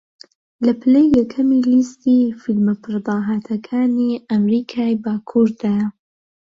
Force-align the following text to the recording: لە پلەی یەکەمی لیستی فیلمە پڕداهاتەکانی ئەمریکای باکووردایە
لە 0.65 0.73
پلەی 0.81 1.13
یەکەمی 1.19 1.65
لیستی 1.71 2.19
فیلمە 2.41 2.73
پڕداهاتەکانی 2.83 4.21
ئەمریکای 4.31 5.01
باکووردایە 5.03 5.87